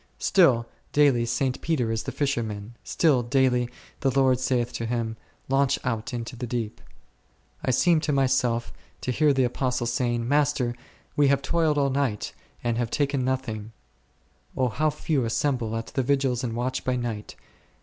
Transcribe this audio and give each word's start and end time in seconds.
Still 0.17 0.65
daily 0.93 1.27
St. 1.27 1.61
Peter 1.61 1.91
is 1.91 2.01
the 2.01 2.11
fisherman; 2.11 2.75
still 2.83 3.21
daily 3.21 3.69
the 3.99 4.09
Lord 4.09 4.39
saith 4.39 4.73
to 4.73 4.87
him, 4.87 5.15
Launch 5.47 5.77
out 5.83 6.11
into 6.11 6.35
the 6.35 6.47
deep, 6.47 6.81
I 7.63 7.69
seem 7.69 7.99
to 7.99 8.11
myself 8.11 8.73
to 9.01 9.11
hear 9.11 9.31
the 9.31 9.43
Apostles 9.43 9.93
saying, 9.93 10.27
Master, 10.27 10.73
we 11.15 11.27
have 11.27 11.43
toiled 11.43 11.77
all 11.77 11.91
the 11.91 11.99
night, 11.99 12.33
and 12.63 12.79
have 12.79 12.89
taken 12.89 13.23
nothing, 13.23 13.73
O 14.57 14.69
how 14.69 14.89
few 14.89 15.23
assemble 15.23 15.77
at 15.77 15.85
the 15.93 16.01
Vigils 16.01 16.43
and 16.43 16.53
watch 16.55 16.83
by 16.83 16.95
night 16.95 17.35